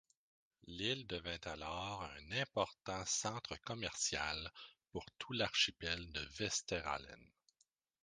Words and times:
L'île 0.65 1.05
devint 1.05 1.37
alors 1.45 2.01
un 2.15 2.31
important 2.31 3.05
centre 3.05 3.55
commercial 3.57 4.51
pour 4.91 5.05
tout 5.19 5.31
l'archipel 5.33 6.11
de 6.11 6.21
Vesterålen. 6.39 7.29